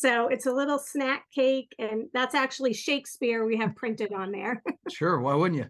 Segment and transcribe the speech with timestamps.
[0.00, 4.62] So it's a little snack cake, and that's actually Shakespeare we have printed on there.
[4.90, 5.66] Sure, why wouldn't you?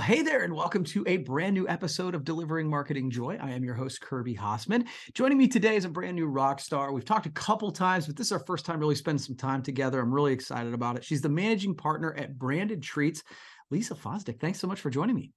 [0.00, 3.36] Well, hey there, and welcome to a brand new episode of Delivering Marketing Joy.
[3.38, 4.86] I am your host, Kirby Hasseman.
[5.12, 6.90] Joining me today is a brand new rock star.
[6.90, 9.62] We've talked a couple times, but this is our first time really spending some time
[9.62, 10.00] together.
[10.00, 11.04] I'm really excited about it.
[11.04, 13.22] She's the managing partner at Branded Treats.
[13.70, 15.32] Lisa Fosdick, thanks so much for joining me.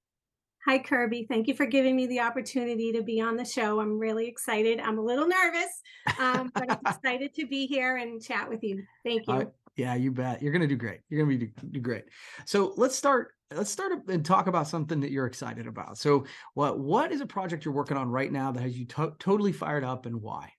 [0.66, 1.26] Hi, Kirby.
[1.28, 3.80] Thank you for giving me the opportunity to be on the show.
[3.80, 4.80] I'm really excited.
[4.80, 5.82] I'm a little nervous,
[6.18, 8.82] um, but I'm excited to be here and chat with you.
[9.04, 9.34] Thank you.
[9.34, 9.44] Uh,
[9.76, 10.40] yeah, you bet.
[10.40, 11.00] You're going to do great.
[11.10, 12.04] You're going to be do, do great.
[12.46, 15.98] So let's start let's start and talk about something that you're excited about.
[15.98, 19.14] So, what what is a project you're working on right now that has you to-
[19.18, 20.52] totally fired up, and why?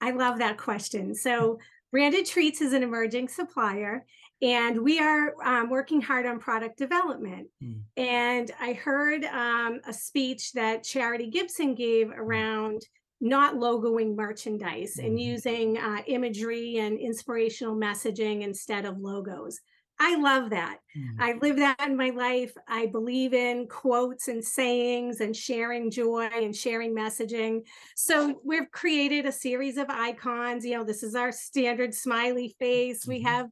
[0.00, 1.14] I love that question.
[1.14, 1.58] So,
[1.90, 4.04] Branded Treats is an emerging supplier,
[4.40, 7.48] and we are um, working hard on product development.
[7.62, 7.82] Mm.
[7.96, 12.16] And I heard um, a speech that Charity Gibson gave mm.
[12.16, 12.82] around
[13.20, 15.06] not logoing merchandise mm.
[15.06, 15.18] and mm-hmm.
[15.18, 19.60] using uh, imagery and inspirational messaging instead of logos.
[20.04, 20.78] I love that.
[20.96, 21.22] Mm-hmm.
[21.22, 22.52] I live that in my life.
[22.66, 27.60] I believe in quotes and sayings and sharing joy and sharing messaging.
[27.94, 30.64] So we've created a series of icons.
[30.64, 33.02] You know, this is our standard smiley face.
[33.02, 33.10] Mm-hmm.
[33.10, 33.46] We have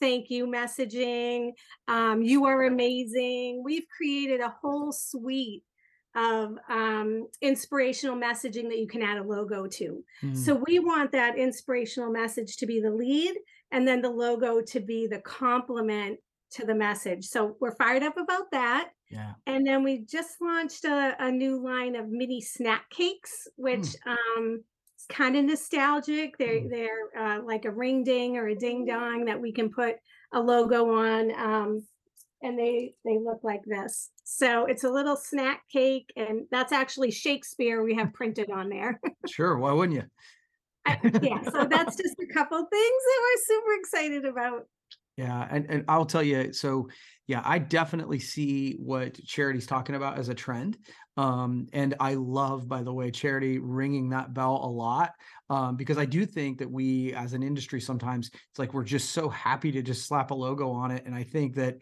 [0.00, 1.50] thank you messaging.
[1.88, 3.62] Um, you are amazing.
[3.64, 5.64] We've created a whole suite
[6.16, 10.02] of um, inspirational messaging that you can add a logo to.
[10.22, 10.34] Mm-hmm.
[10.34, 13.34] So we want that inspirational message to be the lead
[13.70, 16.18] and then the logo to be the complement
[16.52, 17.26] to the message.
[17.26, 18.90] So we're fired up about that.
[19.10, 19.32] Yeah.
[19.46, 23.96] And then we just launched a, a new line of mini snack cakes, which mm.
[24.06, 24.64] um
[24.98, 26.38] is kind of nostalgic.
[26.38, 26.70] They're mm.
[26.70, 29.96] they're uh, like a ring ding or a ding dong that we can put
[30.32, 31.32] a logo on.
[31.38, 31.86] Um,
[32.42, 34.10] and they they look like this.
[34.24, 39.00] So it's a little snack cake, and that's actually Shakespeare we have printed on there.
[39.28, 40.04] sure, why wouldn't you?
[41.22, 44.62] yeah, so that's just a couple things that we're super excited about.
[45.16, 46.88] Yeah, and and I'll tell you, so
[47.26, 50.78] yeah, I definitely see what Charity's talking about as a trend.
[51.16, 55.12] Um, and I love, by the way, Charity ringing that bell a lot
[55.50, 59.10] um, because I do think that we, as an industry, sometimes it's like we're just
[59.10, 61.04] so happy to just slap a logo on it.
[61.04, 61.76] And I think that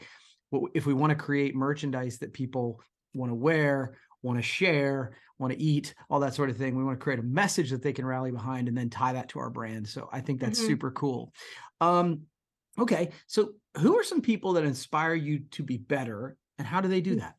[0.74, 2.80] if we want to create merchandise that people
[3.14, 6.76] want to wear, want to share, want to eat, all that sort of thing.
[6.76, 9.28] We want to create a message that they can rally behind and then tie that
[9.30, 9.88] to our brand.
[9.88, 10.68] So I think that's mm-hmm.
[10.68, 11.32] super cool.
[11.80, 12.22] Um,
[12.78, 13.10] okay.
[13.26, 17.00] So who are some people that inspire you to be better and how do they
[17.00, 17.20] do mm.
[17.20, 17.34] that?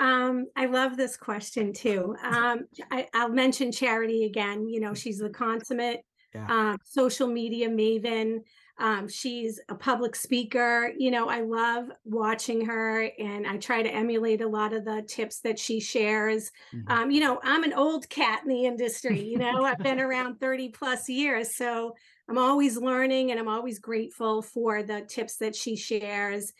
[0.00, 2.16] Um, I love this question too.
[2.22, 4.68] Um, I, will mention Charity again.
[4.68, 6.00] You know, she's the consummate
[6.34, 6.46] yeah.
[6.48, 8.40] uh, social media maven.
[8.78, 10.92] Um, she's a public speaker.
[10.98, 15.02] You know, I love watching her and I try to emulate a lot of the
[15.06, 16.50] tips that she shares.
[16.74, 16.92] Mm-hmm.
[16.92, 20.40] Um, you know, I'm an old cat in the industry, you know, I've been around
[20.40, 21.54] 30 plus years.
[21.54, 21.94] So
[22.28, 26.52] I'm always learning and I'm always grateful for the tips that she shares.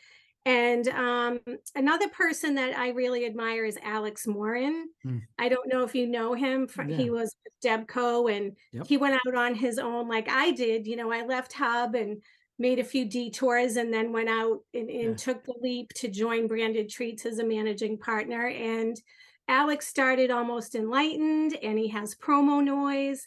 [0.47, 1.41] And um,
[1.75, 4.89] another person that I really admire is Alex Morin.
[5.07, 5.23] Mm.
[5.39, 6.69] I don't know if you know him.
[6.69, 6.97] For, yeah.
[6.97, 8.87] He was with Debco and yep.
[8.87, 10.87] he went out on his own like I did.
[10.87, 12.21] You know, I left Hub and
[12.59, 15.15] made a few detours and then went out and, and yeah.
[15.15, 18.47] took the leap to join Branded Treats as a managing partner.
[18.49, 19.01] And
[19.49, 23.27] Alex started almost enlightened and he has promo noise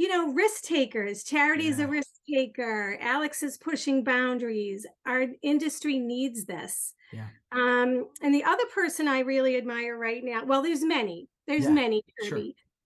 [0.00, 1.24] you know, risk takers.
[1.24, 2.96] Charity is a risk taker.
[3.02, 4.86] Alex is pushing boundaries.
[5.04, 6.94] Our industry needs this.
[7.12, 7.26] Yeah.
[7.52, 11.70] Um, and the other person I really admire right now, well, there's many, there's yeah,
[11.72, 12.40] many, sure.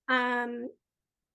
[0.08, 0.68] um,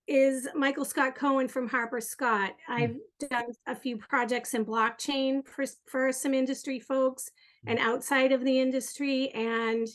[0.06, 2.50] is Michael Scott Cohen from Harper Scott.
[2.68, 2.74] Mm.
[2.74, 7.30] I've done a few projects in blockchain for, for some industry folks
[7.66, 7.70] mm.
[7.70, 9.30] and outside of the industry.
[9.30, 9.88] And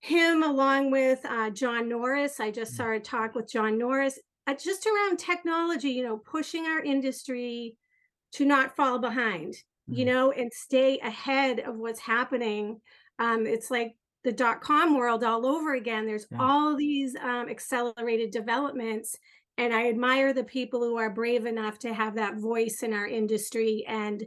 [0.00, 2.76] him, along with uh, John Norris, I just mm.
[2.78, 7.76] saw a talk with John Norris uh, just around technology, you know, pushing our industry
[8.32, 9.94] to not fall behind, mm-hmm.
[9.94, 12.80] you know, and stay ahead of what's happening.
[13.18, 16.06] Um, it's like the dot com world all over again.
[16.06, 16.38] There's yeah.
[16.40, 19.16] all these um, accelerated developments.
[19.56, 23.06] And I admire the people who are brave enough to have that voice in our
[23.06, 24.24] industry and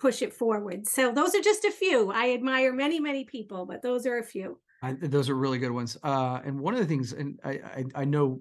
[0.00, 0.86] push it forward.
[0.88, 2.10] So those are just a few.
[2.10, 4.58] I admire many, many people, but those are a few.
[4.82, 5.98] I, those are really good ones.
[6.02, 8.40] Uh, and one of the things, and I, I, I know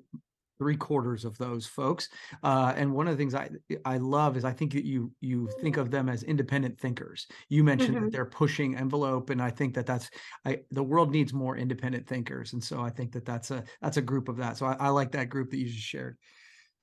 [0.57, 2.09] three quarters of those folks.
[2.43, 3.49] Uh, and one of the things I
[3.83, 7.27] I love is I think that you you think of them as independent thinkers.
[7.49, 8.05] You mentioned mm-hmm.
[8.05, 10.09] that they're pushing envelope, and I think that that's
[10.45, 13.97] I the world needs more independent thinkers, and so I think that that's a that's
[13.97, 14.57] a group of that.
[14.57, 16.17] So I, I like that group that you just shared.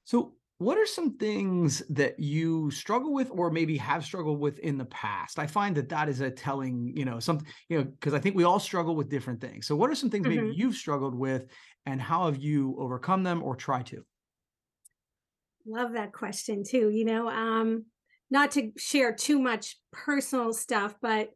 [0.05, 4.79] So what are some things that you struggle with or maybe have struggled with in
[4.79, 5.38] the past?
[5.38, 8.37] I find that that is a telling you know something you know because i think
[8.37, 9.67] we all struggle with different things.
[9.67, 10.44] So what are some things mm-hmm.
[10.47, 11.47] maybe you've struggled with
[11.87, 14.05] and how have you overcome them or try to?
[15.67, 17.85] Love that question too you know um
[18.31, 21.31] not to share too much personal stuff but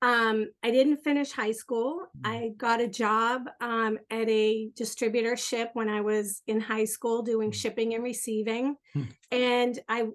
[0.00, 2.06] um, I didn't finish high school.
[2.22, 2.30] Mm.
[2.30, 7.50] I got a job um, at a distributorship when I was in high school doing
[7.50, 7.54] mm.
[7.54, 8.76] shipping and receiving.
[8.96, 9.08] Mm.
[9.32, 10.06] And I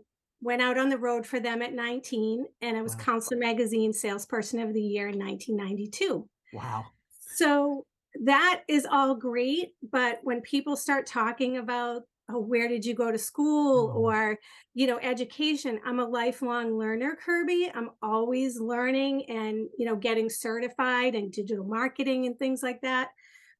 [0.41, 3.03] went out on the road for them at 19 and I was wow.
[3.03, 6.27] Counselor Magazine Salesperson of the Year in 1992.
[6.53, 6.85] Wow.
[7.35, 7.85] So
[8.25, 9.69] that is all great.
[9.91, 12.03] But when people start talking about
[12.33, 13.95] oh, where did you go to school mm.
[13.95, 14.39] or
[14.73, 20.29] you know education i'm a lifelong learner kirby i'm always learning and you know getting
[20.29, 23.09] certified and digital marketing and things like that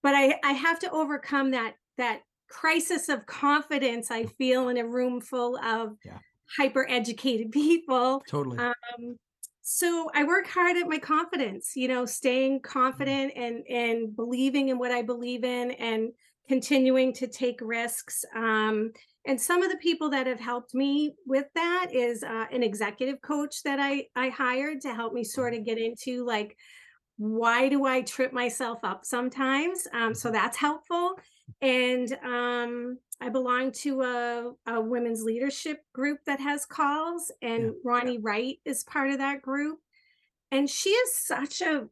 [0.02, 4.86] but i i have to overcome that that crisis of confidence i feel in a
[4.86, 6.18] room full of yeah.
[6.58, 9.18] hyper educated people totally um,
[9.62, 12.64] so i work hard at my confidence you know staying mm.
[12.64, 16.12] confident and and believing in what i believe in and
[16.48, 18.26] continuing to take risks.
[18.36, 18.92] Um,
[19.26, 23.22] and some of the people that have helped me with that is uh, an executive
[23.22, 26.58] coach that I I hired to help me sort of get into like
[27.18, 29.88] why do I trip myself up sometimes?
[29.94, 30.36] Um, so mm-hmm.
[30.36, 31.14] that's helpful.
[31.62, 37.72] And um, I belong to a, a, women's leadership group that has calls, and yeah.
[37.86, 39.80] Ronnie Wright is part of that group.
[40.52, 41.88] And she is such a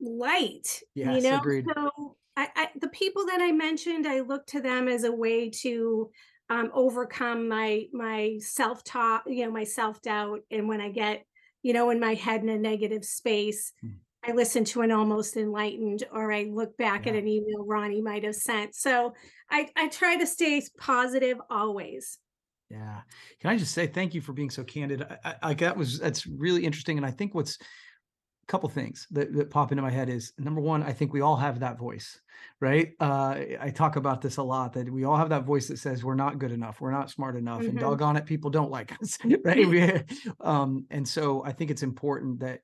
[0.00, 1.38] light, yes, you know.
[1.38, 1.64] Agreed.
[1.74, 2.03] So
[2.36, 6.10] I, I, the people that I mentioned, I look to them as a way to
[6.50, 11.24] um, overcome my my self talk, you know, my self doubt, and when I get,
[11.62, 13.94] you know, in my head in a negative space, mm.
[14.26, 17.12] I listen to an almost enlightened, or I look back yeah.
[17.12, 18.74] at an email Ronnie might have sent.
[18.74, 19.14] So
[19.50, 22.18] I I try to stay positive always.
[22.70, 23.02] Yeah.
[23.40, 25.02] Can I just say thank you for being so candid?
[25.24, 27.58] I, I, that was that's really interesting, and I think what's
[28.46, 31.36] couple things that, that pop into my head is number one i think we all
[31.36, 32.20] have that voice
[32.60, 32.92] right?
[32.98, 36.02] Uh, i talk about this a lot that we all have that voice that says
[36.02, 37.70] we're not good enough we're not smart enough mm-hmm.
[37.70, 39.66] and doggone it people don't like us right?
[39.68, 40.02] We,
[40.40, 42.60] um, and so i think it's important that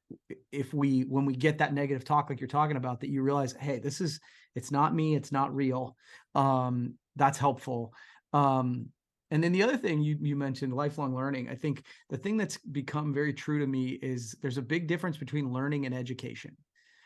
[0.52, 3.54] if we when we get that negative talk like you're talking about that you realize
[3.58, 4.20] hey this is
[4.54, 5.96] it's not me it's not real
[6.34, 7.92] um, that's helpful.
[8.32, 8.86] Um,
[9.30, 11.48] and then the other thing you you mentioned lifelong learning.
[11.48, 15.16] I think the thing that's become very true to me is there's a big difference
[15.16, 16.56] between learning and education.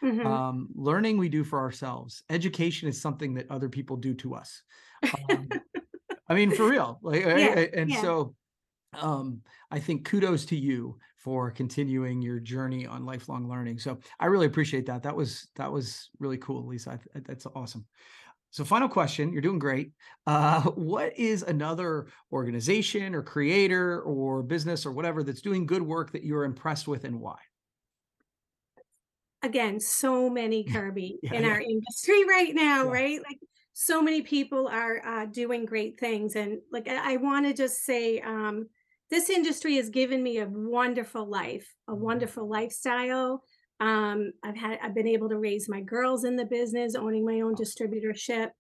[0.02, 0.26] Mm-hmm.
[0.26, 2.22] Um, learning we do for ourselves.
[2.28, 4.62] Education is something that other people do to us.
[5.30, 5.48] Um,
[6.28, 6.98] I mean, for real.
[7.02, 8.00] Like, yeah, and yeah.
[8.00, 8.34] so
[9.00, 13.78] um, I think kudos to you for continuing your journey on lifelong learning.
[13.78, 15.02] So I really appreciate that.
[15.02, 16.98] That was that was really cool, Lisa.
[17.14, 17.86] I, that's awesome.
[18.54, 19.32] So, final question.
[19.32, 19.90] You're doing great.
[20.28, 26.12] Uh, what is another organization or creator or business or whatever that's doing good work
[26.12, 27.34] that you're impressed with and why?
[29.42, 31.48] Again, so many Kirby yeah, in yeah.
[31.48, 32.92] our industry right now, yeah.
[32.92, 33.18] right?
[33.26, 33.40] Like
[33.72, 37.84] so many people are uh, doing great things, and like I, I want to just
[37.84, 38.68] say, um,
[39.10, 42.04] this industry has given me a wonderful life, a mm-hmm.
[42.04, 43.42] wonderful lifestyle.
[43.80, 47.40] Um, I've had I've been able to raise my girls in the business, owning my
[47.40, 48.50] own distributorship.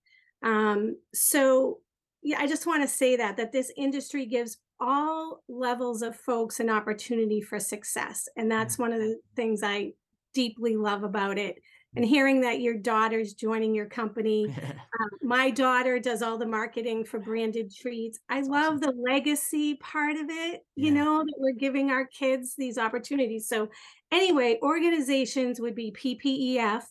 [0.42, 1.78] Um, so
[2.22, 6.60] yeah, I just want to say that that this industry gives all levels of folks
[6.60, 9.92] an opportunity for success, and that's one of the things I
[10.34, 11.56] deeply love about it
[11.96, 14.46] and hearing that your daughter's joining your company.
[15.00, 18.18] um, my daughter does all the marketing for branded treats.
[18.28, 21.04] I love the legacy part of it, you yeah.
[21.04, 23.48] know, that we're giving our kids these opportunities.
[23.48, 23.68] So,
[24.14, 26.82] anyway, organizations would be PPEF.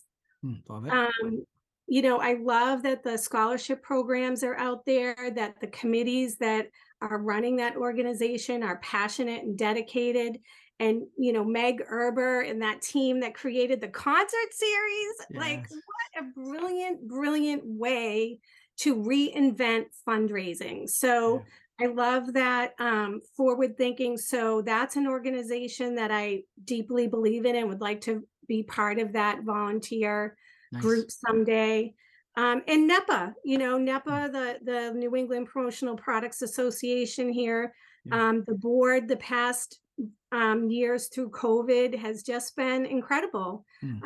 [0.44, 1.44] Mm, um,
[1.86, 6.68] you know, I love that the scholarship programs are out there, that the committees that
[7.00, 10.38] are running that organization are passionate and dedicated
[10.80, 15.40] and you know meg erber and that team that created the concert series yes.
[15.40, 18.40] like what a brilliant brilliant way
[18.76, 21.42] to reinvent fundraising so yeah.
[21.80, 27.56] I love that um, forward thinking so that's an organization that i deeply believe in
[27.56, 30.36] and would like to be part of that volunteer
[30.72, 30.82] nice.
[30.82, 31.94] group someday
[32.36, 34.32] um, and NEPA, you know, NEPA, mm.
[34.32, 37.72] the, the New England Promotional Products Association here,
[38.04, 38.28] yeah.
[38.28, 39.78] um, the board, the past
[40.32, 43.64] um, years through COVID has just been incredible.
[43.84, 44.04] Mm.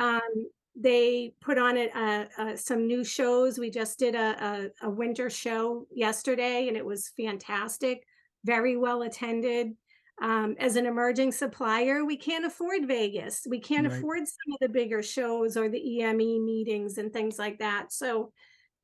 [0.75, 3.59] They put on it uh, uh, some new shows.
[3.59, 8.05] We just did a, a, a winter show yesterday, and it was fantastic.
[8.45, 9.75] Very well attended.
[10.21, 13.47] Um, as an emerging supplier, we can't afford Vegas.
[13.47, 13.97] We can't right.
[13.97, 17.93] afford some of the bigger shows or the EME meetings and things like that.
[17.93, 18.31] So,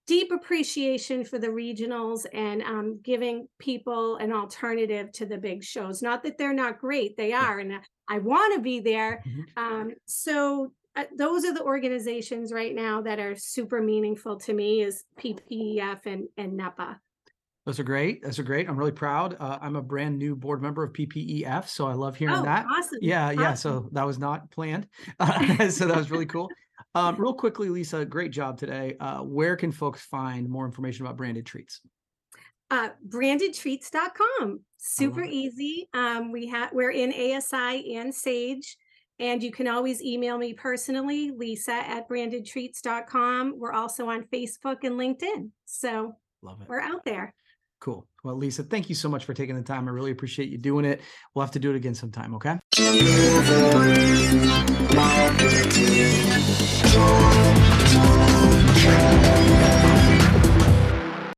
[0.08, 6.02] deep appreciation for the regionals and um, giving people an alternative to the big shows.
[6.02, 7.74] Not that they're not great, they are, and
[8.08, 9.24] I want to be there.
[9.28, 9.42] Mm-hmm.
[9.64, 10.72] Um, so,
[11.18, 16.28] those are the organizations right now that are super meaningful to me is PPEF and,
[16.38, 17.00] and NEPA.
[17.66, 18.22] Those are great.
[18.22, 18.70] Those are great.
[18.70, 19.36] I'm really proud.
[19.40, 22.66] Uh, I'm a brand new board member of PPEF, so I love hearing oh, that.
[22.72, 23.00] Awesome.
[23.02, 23.40] Yeah, awesome.
[23.40, 23.54] yeah.
[23.56, 24.88] So that was not planned.
[25.20, 26.48] Uh, so that was really cool.
[26.94, 28.96] Um, real quickly, Lisa, great job today.
[29.00, 31.82] Uh, where can folks find more information about branded treats?
[32.70, 34.60] Uh, brandedtreats.com.
[34.78, 35.90] Super easy.
[35.94, 38.78] Um, we have we're in ASI and Sage.
[39.20, 43.56] And you can always email me personally, lisa at brandedtreats.com.
[43.58, 45.52] We're also on Facebook and LinkedIn.
[45.66, 46.68] So love it.
[46.68, 47.34] We're out there.
[47.80, 48.08] Cool.
[48.24, 49.88] Well, Lisa, thank you so much for taking the time.
[49.88, 51.02] I really appreciate you doing it.
[51.34, 52.60] We'll have to do it again sometime, okay?